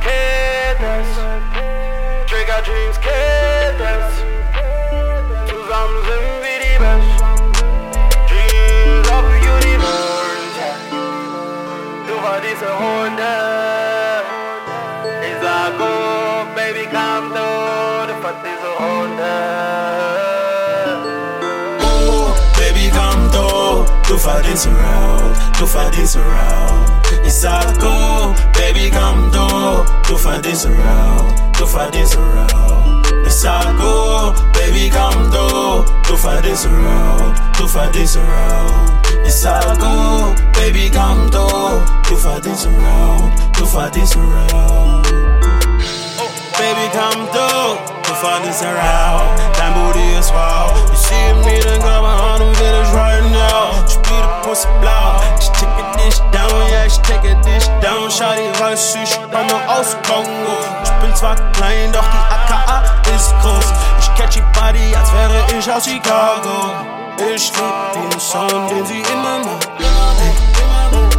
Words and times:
Kenntnis. 0.00 1.10
Trigger 2.28 2.60
Dreams 2.66 2.98
Kenntnis. 3.00 4.06
Zusammen 5.48 5.98
sind 6.08 6.26
wir 6.44 6.58
die 6.64 6.76
Best. 6.84 7.12
Dreams 8.28 9.08
of 9.08 9.24
Universe. 9.56 10.58
Du 12.08 12.14
war 12.22 12.38
diese 12.40 12.70
Hunde. 12.78 13.34
Ich 15.22 15.36
sag, 15.42 15.72
oh, 15.80 16.44
Baby, 16.54 16.84
komm 16.90 17.24
du. 17.30 17.48
Du 18.08 18.14
war 18.22 18.34
diese 18.44 18.70
Hunde. 18.78 19.34
Baby, 22.56 22.90
come 22.90 23.30
through. 23.30 23.86
Du 24.08 24.16
verdienst 24.18 24.68
around, 25.60 25.92
du 25.92 25.96
this 25.96 26.16
around. 26.16 26.90
It's 27.24 27.36
sag 27.36 27.78
go, 27.80 28.34
baby, 28.54 28.90
come 28.90 29.30
through. 29.30 29.84
Du 30.06 30.16
verdienst 30.16 30.66
around, 30.66 31.52
du 31.54 31.66
this 31.92 32.16
around. 32.16 33.06
It's 33.26 33.40
sag 33.40 33.76
go, 33.78 34.34
baby, 34.54 34.90
come 34.90 35.30
through. 35.30 35.84
Du 36.04 36.16
verdienst 36.16 36.66
around, 36.66 37.36
du 37.58 37.66
verdienst 37.66 38.16
around. 38.16 39.06
Ich 39.26 39.34
sag 39.34 39.78
go, 39.78 40.34
baby, 40.54 40.90
come 40.90 41.30
through. 41.30 41.84
Du 42.08 42.16
verdienst 42.16 42.66
around, 42.66 43.32
du 43.54 43.66
verdienst 43.66 44.16
around. 44.16 45.06
Baby, 46.58 46.88
come 46.92 47.26
through. 47.32 47.78
Du 48.02 48.14
verdienst 48.14 48.62
around. 48.62 49.38
Dein 49.56 49.72
aus 59.80 59.96
Kongo. 60.06 60.56
Ich 60.84 60.90
bin 61.00 61.14
zwar 61.14 61.36
klein, 61.52 61.90
doch 61.92 62.04
die 62.04 62.34
AKA 62.34 62.82
ist 63.16 63.32
groß. 63.40 63.64
Ich 64.00 64.14
catch 64.14 64.34
die 64.34 64.42
Body, 64.52 64.94
als 64.94 65.12
wäre 65.12 65.44
ich 65.58 65.72
aus 65.72 65.84
Chicago. 65.84 66.72
Ich 67.16 67.52
lieb 67.52 68.12
den 68.12 68.20
Sound, 68.20 68.70
den 68.70 68.84
sie 68.86 69.00
immer 69.00 69.38
macht. 69.38 69.68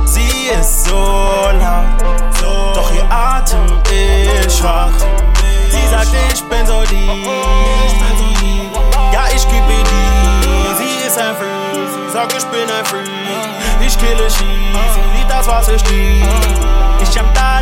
Sie 0.06 0.50
ist 0.60 0.86
so 0.86 1.50
laut, 1.60 2.76
doch 2.76 2.92
ihr 2.94 3.06
Atem 3.10 3.82
ist 3.90 4.60
schwach. 4.60 4.92
Sie 5.70 5.88
sagt, 5.88 6.10
ich 6.32 6.44
bin 6.44 6.66
so 6.66 6.82
lieb. 6.82 7.28
Ja, 9.12 9.26
ich 9.34 9.44
gebe 9.48 9.72
ihr 9.72 9.84
die. 9.84 10.76
Sie 10.78 11.08
ist 11.08 11.18
ein 11.18 11.36
Freak. 11.36 12.12
Sagt, 12.14 12.34
ich 12.38 12.46
bin 12.46 12.70
ein 12.70 12.86
Freak. 12.86 13.10
Ich 13.86 13.98
kille 13.98 14.30
Ski. 14.30 14.46
Sie 14.94 15.18
liebt 15.18 15.32
das, 15.32 15.48
was 15.48 15.68
ich 15.70 15.90
lieb. 15.90 16.28
Ich 17.02 17.18
hab 17.18 17.34
Daddies, 17.34 17.61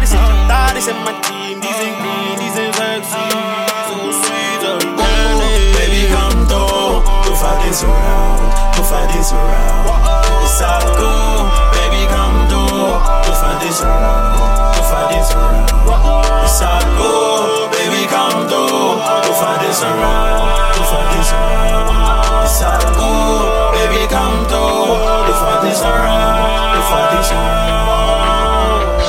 verdienst 9.19 9.33
around. 9.33 10.43
Ich 10.43 10.49
sag, 10.49 10.81
go. 10.97 11.49
Baby, 11.71 12.07
come 12.07 12.47
through. 12.47 12.95
Du 13.25 13.33
verdienst 13.33 13.83
around. 13.83 14.75
Du 14.77 14.83
verdienst 14.83 15.35
around. 15.35 16.45
Ich 16.45 16.51
sag, 16.51 16.83
go. 16.97 17.67
Baby, 17.71 18.07
come 18.07 18.47
through. 18.47 19.01
Du 19.25 19.33
verdienst 19.33 19.83
around. 19.83 20.75
Du 20.75 20.83
verdienst 20.83 21.33
around. 21.33 22.45
Ich 22.45 22.51
sag, 22.51 22.79
go. 22.95 23.71
Baby, 23.73 24.07
come 24.07 24.47
through. 24.47 25.27
Du 25.27 25.33
verdienst 25.33 25.83
around. 25.83 26.75
Du 26.75 26.81
verdienst 26.81 27.31
around. 27.31 27.79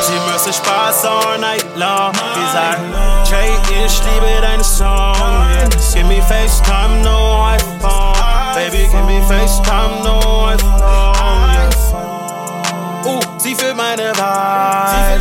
Sie 0.02 0.18
müssen 0.32 0.52
Spaß 0.52 1.04
all 1.04 1.38
night 1.38 1.66
long. 1.76 2.12
Die 2.34 2.52
sagen, 2.52 2.92
Jay, 3.24 3.56
ich 3.84 4.02
liebe 4.04 4.40
deinen 4.40 4.64
Song. 4.64 5.14
Yeah. 5.54 5.68
Give 5.94 6.06
me 6.06 6.20
FaceTime, 6.22 7.02
no 7.02 7.44
iPhone. 7.44 7.79
Baby, 8.60 8.92
give 8.92 9.06
me 9.06 9.18
FaceTime, 9.20 10.04
no 10.04 10.20
iPhone. 10.52 10.80
Yeah. 11.56 13.06
Uh, 13.06 13.20
sie 13.38 13.54
fühlt 13.54 13.74
meine 13.74 14.12
yeah. 14.12 15.16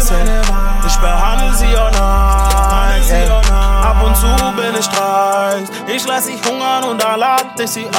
Ich 0.85 0.97
behandle 0.97 1.55
sie 1.55 1.73
all 1.73 1.89
night. 1.91 3.07
yeah. 3.07 3.39
Ab 3.81 4.03
und 4.03 4.17
zu 4.17 4.27
bin 4.57 4.75
ich 4.77 4.87
dreist. 4.87 5.71
Ich 5.87 6.05
lass 6.05 6.25
sie 6.25 6.37
hungern 6.45 6.83
und 6.83 7.01
da 7.01 7.15
lade 7.15 7.63
ich 7.63 7.71
sie 7.71 7.87
ein. 7.87 7.93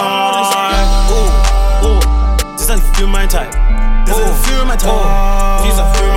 Uh, 1.09 1.87
uh, 1.87 2.01
sie 2.57 2.65
sagt, 2.65 2.83
sie 2.85 2.93
fühlt 2.93 3.11
mein 3.11 3.27
Type. 3.27 3.49
Das 4.05 4.19
ist 4.19 4.47
fühlt 4.47 4.67
mein 4.67 4.79
Type. 4.79 5.09
Dieser 5.65 5.87
fühlt 5.95 6.10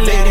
Sie 0.00 0.21